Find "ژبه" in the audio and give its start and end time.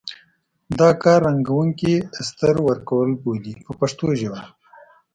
4.19-4.41